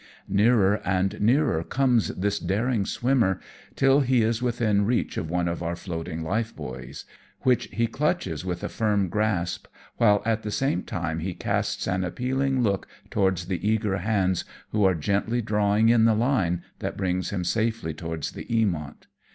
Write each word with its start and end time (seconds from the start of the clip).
Nearer 0.27 0.81
and 0.83 1.21
nearer 1.21 1.63
comes 1.63 2.07
this 2.07 2.39
daring 2.39 2.87
swimmer, 2.87 3.39
till 3.75 3.99
he 3.99 4.23
is 4.23 4.41
within 4.41 4.83
reach 4.83 5.15
of 5.15 5.29
one 5.29 5.47
of 5.47 5.61
our 5.61 5.75
floating 5.75 6.23
life 6.23 6.55
buoys, 6.55 7.05
which 7.41 7.65
he 7.71 7.85
clutches 7.85 8.43
with 8.43 8.63
a 8.63 8.67
firm 8.67 9.09
grasp, 9.09 9.67
while 9.97 10.23
at 10.25 10.41
the 10.41 10.49
same 10.49 10.81
time 10.81 11.19
he 11.19 11.35
casts 11.35 11.85
an 11.87 12.03
appealing 12.03 12.63
look 12.63 12.87
towards 13.11 13.45
the 13.45 13.69
eager 13.69 13.97
hands, 13.97 14.43
who 14.71 14.83
are 14.85 14.95
gently 14.95 15.39
drawing 15.39 15.89
in 15.89 16.05
the 16.05 16.15
line 16.15 16.63
that 16.79 16.97
brings 16.97 17.29
him 17.29 17.43
safely 17.43 17.93
towards 17.93 18.31
the 18.31 18.45
Earnont. 18.45 19.05